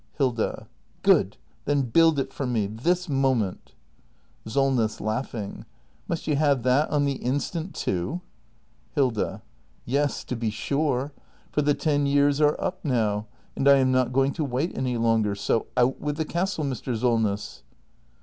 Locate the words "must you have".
6.07-6.63